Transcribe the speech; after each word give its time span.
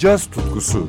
caz 0.00 0.26
tutkusu. 0.26 0.88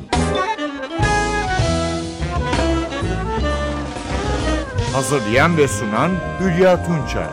Hazırlayan 4.92 5.56
ve 5.56 5.68
sunan 5.68 6.10
Hülya 6.40 6.86
Tunçay. 6.86 7.26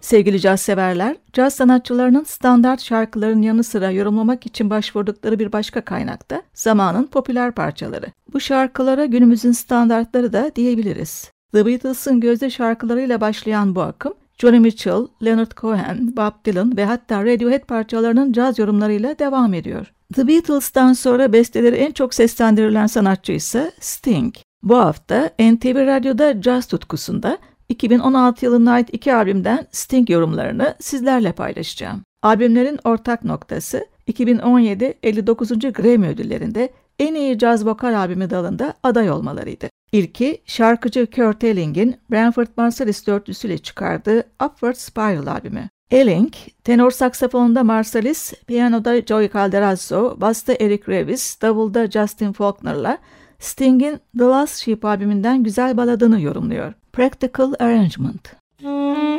Sevgili 0.00 0.40
caz 0.40 0.60
severler, 0.60 1.16
caz 1.32 1.54
sanatçılarının 1.54 2.24
standart 2.24 2.80
şarkıların 2.80 3.42
yanı 3.42 3.64
sıra 3.64 3.90
yorumlamak 3.90 4.46
için 4.46 4.70
başvurdukları 4.70 5.38
bir 5.38 5.52
başka 5.52 5.80
kaynakta 5.80 6.42
zamanın 6.54 7.06
popüler 7.06 7.52
parçaları. 7.52 8.06
Bu 8.32 8.40
şarkılara 8.40 9.04
günümüzün 9.04 9.52
standartları 9.52 10.32
da 10.32 10.50
diyebiliriz. 10.56 11.30
The 11.52 11.66
Beatles'ın 11.66 12.20
gözde 12.20 12.50
şarkılarıyla 12.50 13.20
başlayan 13.20 13.74
bu 13.74 13.82
akım, 13.82 14.14
Johnny 14.38 14.60
Mitchell, 14.60 15.06
Leonard 15.24 15.52
Cohen, 15.56 16.16
Bob 16.16 16.44
Dylan 16.44 16.76
ve 16.76 16.84
hatta 16.84 17.24
Radiohead 17.24 17.64
parçalarının 17.64 18.32
caz 18.32 18.58
yorumlarıyla 18.58 19.18
devam 19.18 19.54
ediyor. 19.54 19.92
The 20.14 20.28
Beatles'tan 20.28 20.92
sonra 20.92 21.32
besteleri 21.32 21.76
en 21.76 21.92
çok 21.92 22.14
seslendirilen 22.14 22.86
sanatçı 22.86 23.32
ise 23.32 23.72
Sting. 23.80 24.34
Bu 24.62 24.76
hafta 24.76 25.30
NTV 25.38 25.86
Radyo'da 25.86 26.40
caz 26.40 26.66
tutkusunda 26.66 27.38
2016 27.68 28.44
yılına 28.44 28.72
ait 28.72 28.88
iki 28.92 29.14
albümden 29.14 29.66
Sting 29.72 30.10
yorumlarını 30.10 30.74
sizlerle 30.80 31.32
paylaşacağım. 31.32 32.02
Albümlerin 32.22 32.78
ortak 32.84 33.24
noktası 33.24 33.86
2017 34.08 34.94
59. 35.02 35.48
Grammy 35.58 36.08
ödüllerinde 36.08 36.72
en 36.98 37.14
iyi 37.14 37.38
caz 37.38 37.66
vokal 37.66 37.98
albümü 37.98 38.30
dalında 38.30 38.74
aday 38.82 39.10
olmalarıydı. 39.10 39.68
İlki 39.92 40.42
şarkıcı 40.46 41.06
Kurt 41.10 41.44
Elling'in 41.44 41.96
Branford 42.10 42.48
Marsalis 42.56 43.06
dörtlüsüyle 43.06 43.58
çıkardığı 43.58 44.18
Upward 44.44 44.74
Spiral 44.74 45.26
albümü. 45.26 45.68
Elling, 45.90 46.32
tenor 46.64 46.90
saksafonda 46.90 47.64
Marsalis, 47.64 48.32
piyanoda 48.46 49.02
Joey 49.02 49.30
Calderazzo, 49.30 50.16
basta 50.20 50.52
Eric 50.52 50.82
Revis, 50.88 51.42
davulda 51.42 51.90
Justin 51.90 52.32
Faulkner'la 52.32 52.98
Sting'in 53.38 54.00
The 54.18 54.24
Last 54.24 54.64
Sheep 54.64 54.84
albümünden 54.84 55.42
güzel 55.42 55.76
baladını 55.76 56.20
yorumluyor. 56.20 56.72
Practical 56.92 57.52
Arrangement. 57.58 58.28
Am 58.64 59.17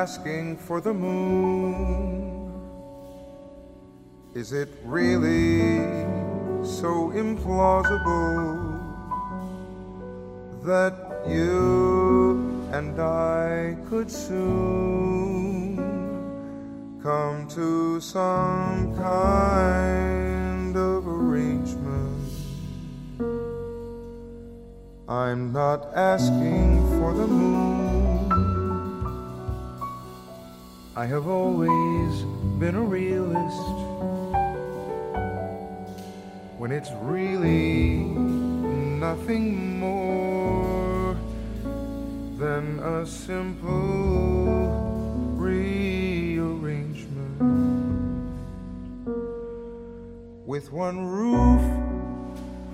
asking 0.00 0.56
for 0.56 0.80
the 0.80 0.94
moon? 0.94 1.76
Is 4.34 4.54
it 4.54 4.70
really 4.82 5.76
so 6.64 6.92
implausible 7.24 8.48
that 10.64 10.94
you 11.28 12.66
and 12.72 12.98
I 12.98 13.76
could 13.90 14.10
soon 14.10 15.76
come 17.02 17.46
to 17.58 18.00
some 18.00 18.96
kind 18.96 20.74
of 20.76 21.06
arrangement? 21.06 22.24
I'm 25.06 25.52
not 25.52 25.92
asking 25.94 26.70
for 26.96 27.12
the 27.12 27.26
moon. 27.26 27.69
I 31.00 31.06
have 31.06 31.28
always 31.28 32.22
been 32.58 32.74
a 32.74 32.82
realist. 32.82 33.56
When 36.58 36.72
it's 36.72 36.90
really 37.00 38.00
nothing 39.00 39.80
more 39.80 41.16
than 42.36 42.80
a 42.80 43.06
simple 43.06 44.44
rearrangement 45.38 47.40
with 50.44 50.70
one 50.70 51.06
roof 51.06 51.62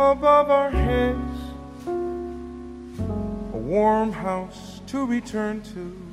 above 0.01 0.51
our 0.51 0.73
heads, 0.73 1.39
a 1.87 3.57
warm 3.57 4.11
house 4.11 4.81
to 4.89 5.07
return 5.07 5.63
to 5.75 6.06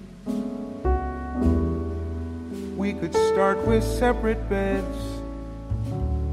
we 2.84 2.92
could 2.92 3.16
start 3.16 3.58
with 3.66 3.82
separate 3.82 4.50
beds. 4.50 4.98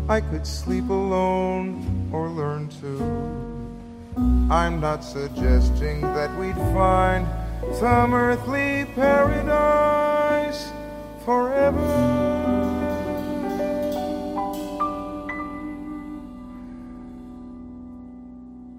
I 0.08 0.20
could 0.20 0.44
sleep 0.44 0.88
alone 0.88 2.10
or 2.12 2.28
learn 2.28 2.68
to. 2.80 2.90
I'm 4.52 4.80
not 4.80 5.04
suggesting 5.04 6.00
that 6.00 6.36
we'd 6.40 6.56
find 6.74 7.24
some 7.78 8.14
earthly 8.14 8.84
paradise 8.96 10.72
forever. 11.24 11.78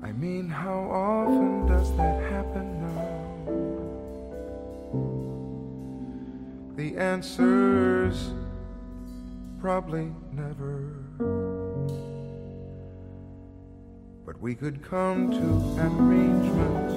I 0.04 0.12
mean, 0.12 0.50
how 0.50 0.82
often 0.92 1.68
does 1.68 1.96
that 1.96 2.22
happen 2.34 2.68
now? 2.82 3.22
The 6.76 6.98
answer's 6.98 7.51
probably 9.82 10.14
never. 10.32 10.94
But 14.26 14.40
we 14.40 14.54
could 14.54 14.84
come 14.84 15.32
to 15.32 15.82
an 15.82 15.92
arrangement, 16.00 16.92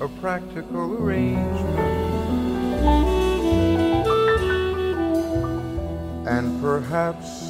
a 0.00 0.08
practical 0.20 0.94
arrangement. 0.94 1.78
And 6.26 6.60
perhaps 6.60 7.47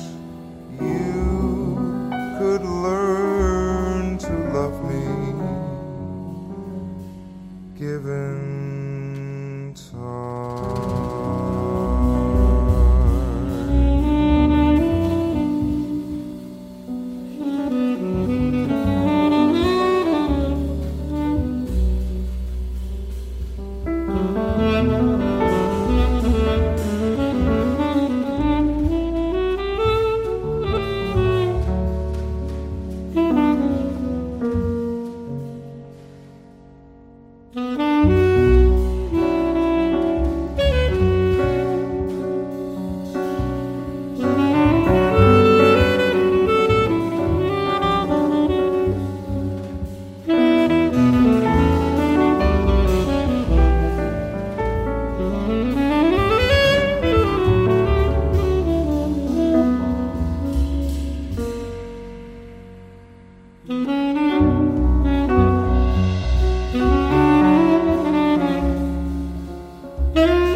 I'm 70.21 70.39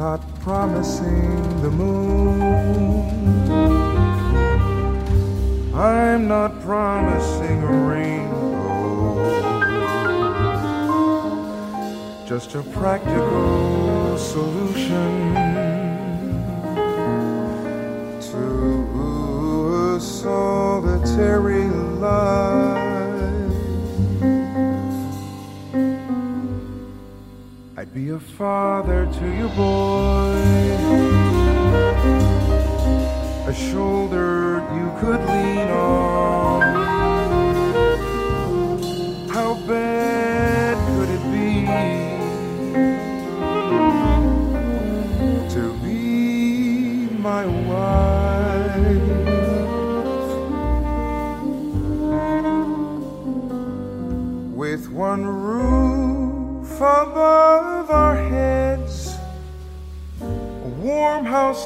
not 0.00 0.22
promising 0.40 1.60
the 1.60 1.70
moon. 1.70 2.40
I'm 5.74 6.26
not 6.26 6.58
promising 6.62 7.62
a 7.62 7.72
rainbow. 7.90 8.40
Just 12.26 12.54
a 12.54 12.62
practical 12.62 14.16
solution 14.16 15.34
to 18.30 18.42
a 19.96 20.00
solitary 20.00 21.59
a 28.10 28.18
father 28.18 29.06
to 29.06 29.26
your 29.36 29.48
boy. 29.50 30.34
A 33.46 33.54
shoulder 33.54 34.66
you 34.74 34.92
could 35.00 35.20
lean 35.28 35.68
on. 35.68 36.99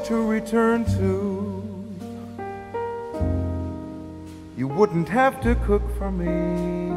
To 0.04 0.22
return 0.22 0.84
to. 0.84 1.62
You 4.54 4.68
wouldn't 4.68 5.08
have 5.08 5.40
to 5.40 5.54
cook 5.66 5.82
for 5.96 6.10
me. 6.10 6.94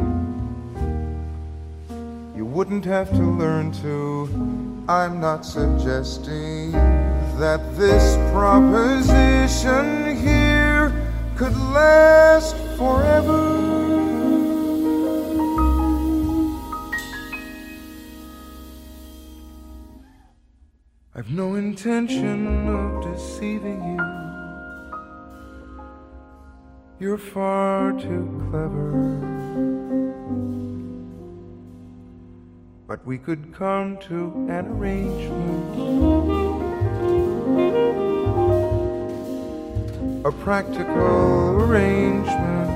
You 2.36 2.46
wouldn't 2.46 2.84
have 2.84 3.10
to 3.12 3.24
learn 3.24 3.72
to. 3.84 4.28
I'm 4.90 5.22
not 5.22 5.46
suggesting 5.46 6.74
that 7.40 7.62
this 7.78 8.18
proposition 8.34 10.18
here 10.18 10.92
could 11.38 11.56
last 11.56 12.58
forever. 12.78 13.67
No 21.38 21.54
intention 21.54 22.68
of 22.68 23.04
deceiving 23.14 23.80
you. 23.92 24.02
You're 27.00 27.20
far 27.20 27.92
too 27.94 28.26
clever. 28.50 28.90
But 32.88 33.06
we 33.06 33.20
could 33.20 33.54
come 33.54 34.00
to 34.10 34.48
an 34.50 34.66
arrangement. 34.66 35.76
A 40.26 40.32
practical 40.32 41.62
arrangement. 41.62 42.72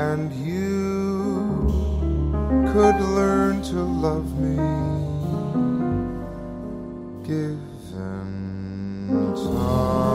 And 0.00 0.32
could 2.80 3.00
learn 3.02 3.60
to 3.60 3.76
love 3.76 4.38
me 4.38 4.56
given 7.22 8.24
time. 9.34 10.09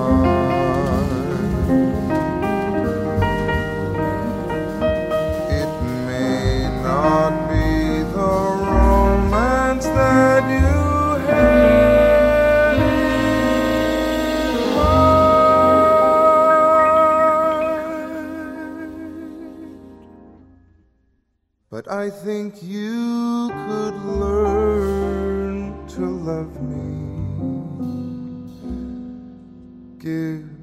I 21.88 22.10
think 22.10 22.63
you 22.63 23.50
could 23.68 23.96
learn 24.06 25.88
to 25.89 26.01
love 26.01 26.60
me. 26.60 26.96
Given 30.00 30.54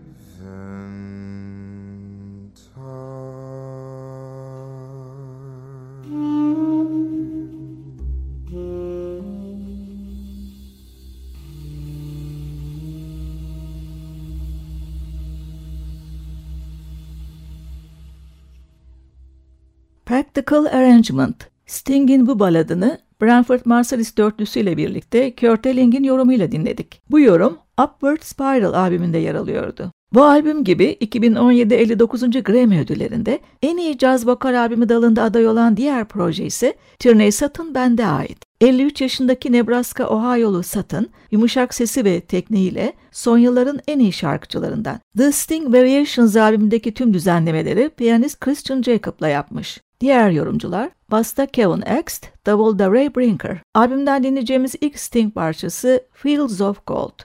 Practical 20.34 20.66
Arrangement. 20.66 21.36
Sting'in 21.66 22.26
bu 22.26 22.38
baladını 22.38 22.98
Branford 23.22 23.60
Marsalis 23.64 24.16
dörtlüsüyle 24.16 24.76
birlikte 24.76 25.34
Kurt 25.36 25.66
Elling'in 25.66 26.04
yorumuyla 26.04 26.52
dinledik. 26.52 27.02
Bu 27.10 27.20
yorum 27.20 27.58
Upward 27.80 28.22
Spiral 28.22 28.72
albümünde 28.72 29.18
yer 29.18 29.34
alıyordu. 29.34 29.92
Bu 30.14 30.24
albüm 30.24 30.64
gibi 30.64 30.96
2017 31.00 31.74
59. 31.74 32.42
Grammy 32.44 32.80
ödüllerinde 32.80 33.40
en 33.62 33.76
iyi 33.76 33.98
caz 33.98 34.26
vokal 34.26 34.60
albümü 34.60 34.88
dalında 34.88 35.22
aday 35.22 35.46
olan 35.46 35.76
diğer 35.76 36.04
proje 36.04 36.44
ise 36.44 36.74
Tierney 36.98 37.32
Sutton 37.32 37.74
Band'e 37.74 38.06
ait. 38.06 38.38
53 38.62 39.00
yaşındaki 39.00 39.52
Nebraska 39.52 40.06
Ohio'lu 40.06 40.62
Sutton, 40.62 41.08
yumuşak 41.30 41.74
sesi 41.74 42.04
ve 42.04 42.20
tekniğiyle 42.20 42.92
son 43.12 43.38
yılların 43.38 43.80
en 43.88 43.98
iyi 43.98 44.12
şarkıcılarından. 44.12 45.00
The 45.16 45.32
Sting 45.32 45.74
Variations 45.74 46.36
albümündeki 46.36 46.94
tüm 46.94 47.14
düzenlemeleri 47.14 47.88
piyanist 47.88 48.40
Christian 48.40 48.82
Jacob'la 48.82 49.28
yapmış. 49.28 49.80
Diğer 50.00 50.30
yorumcular 50.30 50.90
Basta 51.10 51.46
Kevin 51.46 51.82
Ext, 51.86 52.26
Davulda 52.46 52.90
Ray 52.90 53.14
Brinker. 53.14 53.58
Albümden 53.74 54.22
dinleyeceğimiz 54.22 54.74
ilk 54.80 54.98
Sting 54.98 55.34
parçası 55.34 56.04
Fields 56.12 56.60
of 56.60 56.86
Gold. 56.86 57.20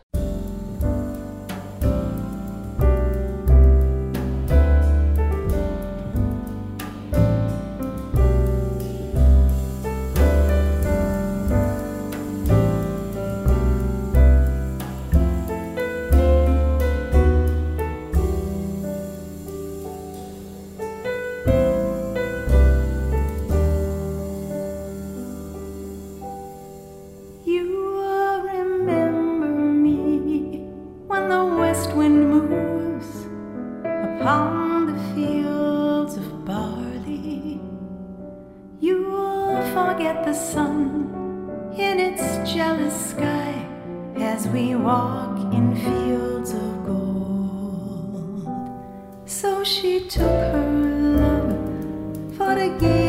Forget 39.88 40.25
the 40.25 40.34
sun 40.34 41.72
in 41.77 41.98
its 41.98 42.22
jealous 42.51 43.12
sky 43.12 43.53
as 44.17 44.46
we 44.50 44.75
walk 44.75 45.38
in 45.53 45.74
fields 45.77 46.51
of 46.51 46.86
gold. 46.86 48.50
So 49.25 49.63
she 49.63 50.01
took 50.10 50.39
her 50.56 50.72
love 51.24 52.36
for 52.36 52.53
to 52.56 52.67
gaze 52.82 53.07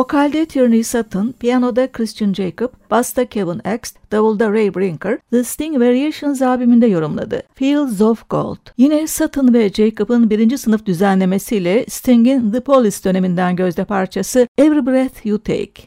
Vokalde 0.00 0.46
Tierney 0.46 0.84
Sutton, 0.84 1.34
piyanoda 1.40 1.92
Christian 1.92 2.32
Jacob, 2.32 2.70
basta 2.90 3.26
Kevin 3.26 3.60
Axt, 3.64 3.96
davulda 4.12 4.52
Ray 4.52 4.74
Brinker, 4.74 5.18
The 5.30 5.44
Sting 5.44 5.78
Variations 5.78 6.42
albümünde 6.42 6.86
yorumladı. 6.86 7.42
Fields 7.54 8.00
of 8.00 8.30
Gold. 8.30 8.56
Yine 8.78 9.06
Sutton 9.06 9.54
ve 9.54 9.68
Jacob'ın 9.68 10.30
birinci 10.30 10.58
sınıf 10.58 10.86
düzenlemesiyle 10.86 11.86
Sting'in 11.88 12.52
The 12.52 12.60
Police 12.60 13.04
döneminden 13.04 13.56
gözde 13.56 13.84
parçası 13.84 14.48
Every 14.58 14.86
Breath 14.86 15.26
You 15.26 15.38
Take. 15.38 15.82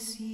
See 0.00 0.29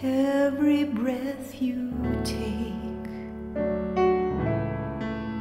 Every 0.00 0.84
breath 0.84 1.60
you 1.60 1.92
take, 2.22 2.72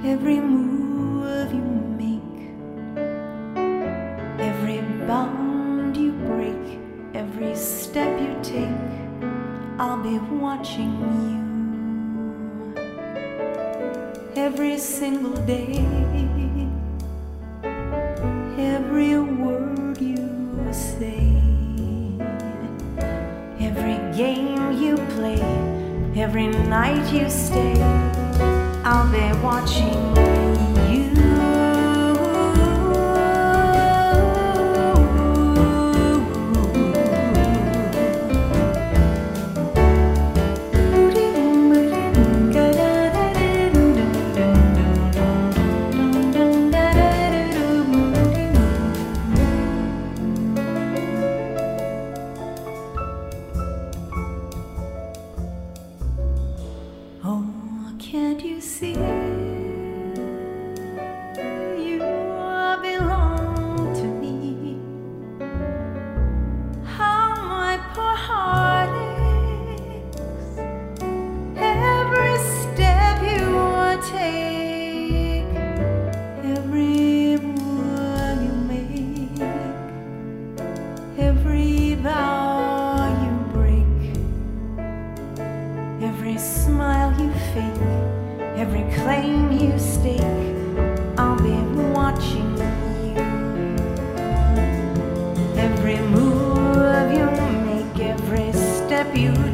every 0.03 0.39
move 0.39 1.53
you 1.53 1.61
make, 2.01 2.49
every 4.39 4.81
bound 5.05 5.95
you 5.95 6.11
break, 6.11 6.79
every 7.13 7.53
step 7.53 8.19
you 8.19 8.35
take, 8.41 8.67
I'll 9.77 10.01
be 10.01 10.17
watching 10.17 11.01
you 11.29 12.83
every 14.35 14.79
single 14.79 15.35
day. 15.45 15.85
Every 26.27 26.47
night 26.47 27.09
you 27.13 27.29
stay, 27.29 27.81
I'll 28.83 29.09
be 29.09 29.41
watching 29.41 30.26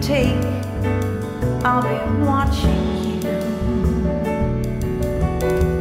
take, 0.03 0.35
I'll 1.63 1.81
be 1.81 2.25
watching 2.25 3.21
you. 3.21 3.29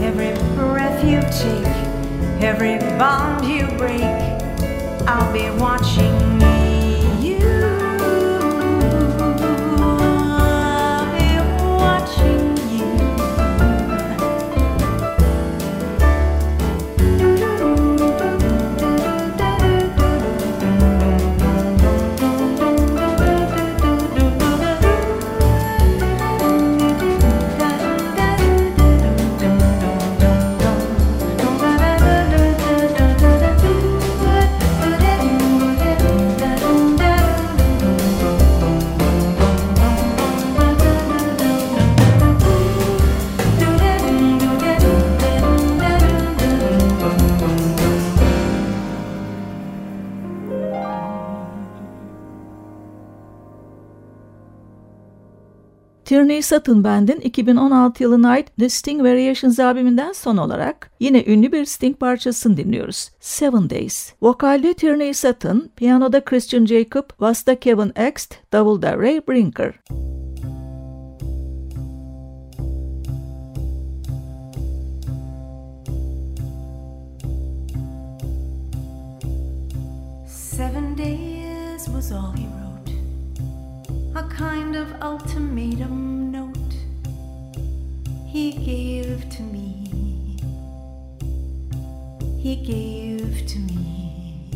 Every 0.00 0.32
breath 0.54 1.04
you 1.04 1.20
take, 1.22 1.66
every 2.40 2.78
bond 2.98 3.44
you 3.44 3.66
break, 3.76 4.04
I'll 5.08 5.32
be 5.32 5.50
watching 5.60 6.31
Tierney 56.12 56.42
Sutton 56.42 56.84
Band'in 56.84 57.20
2016 57.20 58.02
yılına 58.02 58.30
ait 58.30 58.56
The 58.58 58.68
Sting 58.68 59.02
Variations 59.02 59.60
albümünden 59.60 60.12
son 60.12 60.36
olarak 60.36 60.90
yine 61.00 61.24
ünlü 61.26 61.52
bir 61.52 61.64
Sting 61.64 62.00
parçasını 62.00 62.56
dinliyoruz. 62.56 63.10
Seven 63.20 63.70
Days. 63.70 64.12
Vokalde 64.22 64.74
Tierney 64.74 65.14
Sutton, 65.14 65.70
piyanoda 65.76 66.24
Christian 66.24 66.66
Jacob, 66.66 67.04
basta 67.20 67.60
Kevin 67.60 67.92
Ext, 67.96 68.34
davulda 68.52 68.98
Ray 68.98 69.20
Brinker. 69.28 69.74
Seven 69.90 70.21
kind 84.32 84.74
of 84.74 84.90
ultimatum 85.02 86.32
note 86.32 86.74
he 88.26 88.52
gave 88.52 89.28
to 89.28 89.42
me. 89.42 90.38
He 92.38 92.56
gave 92.56 93.46
to 93.46 93.58
me. 93.58 94.48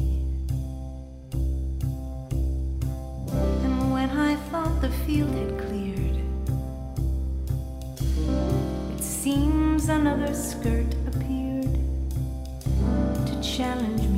And 3.64 3.92
when 3.92 4.08
I 4.10 4.36
thought 4.50 4.80
the 4.80 4.88
field 5.04 5.34
had 5.34 5.58
cleared, 5.58 6.20
it 8.96 9.02
seems 9.02 9.90
another 9.90 10.32
skirt 10.32 10.90
appeared 11.06 11.78
to 13.26 13.42
challenge 13.42 14.04
me. 14.08 14.15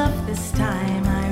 He'd 0.00 0.26
this 0.26 0.50
time. 0.52 1.04
I 1.04 1.29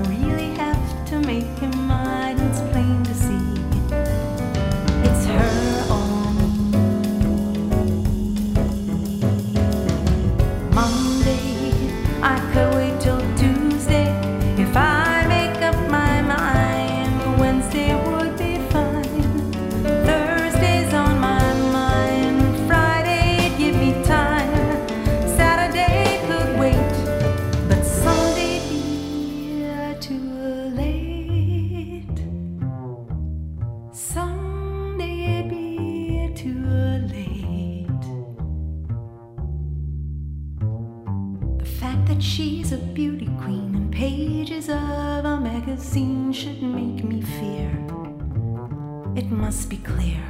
Clear. 49.85 50.23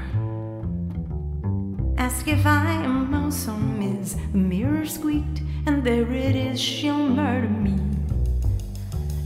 Ask 1.96 2.28
if 2.28 2.46
I 2.46 2.72
am 2.84 3.12
or 3.14 3.58
Miss. 3.58 4.14
The 4.32 4.38
mirror 4.38 4.86
squeaked, 4.86 5.42
and 5.66 5.82
there 5.82 6.10
it 6.12 6.36
is. 6.36 6.60
She'll 6.60 7.08
murder 7.08 7.48
me 7.48 7.78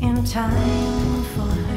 in 0.00 0.24
time 0.24 1.22
for 1.34 1.48
her 1.48 1.71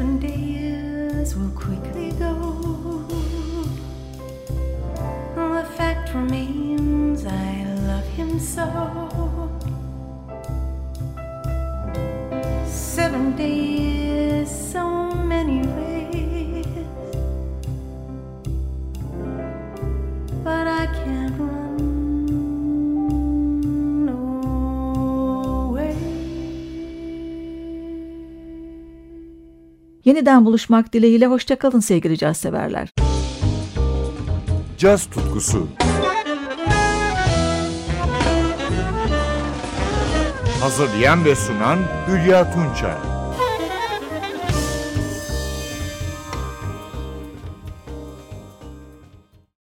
and 0.00 0.20
days 0.20 1.36
will 1.36 1.50
quickly 1.50 2.10
go. 2.12 3.04
The 5.34 5.66
fact 5.76 6.14
remains, 6.14 7.26
I 7.26 7.64
love 7.86 8.06
him 8.06 8.40
so. 8.40 8.66
Seven 12.66 13.36
days. 13.36 13.89
Yeniden 30.10 30.44
buluşmak 30.44 30.92
dileğiyle 30.92 31.26
hoşçakalın 31.26 31.80
sevgili 31.80 32.18
caz 32.18 32.36
severler. 32.36 32.88
Caz 34.78 35.06
tutkusu. 35.06 35.68
Hazırlayan 40.60 41.24
ve 41.24 41.34
sunan 41.34 41.78
Hülya 42.08 42.52
Tunçay. 42.52 43.19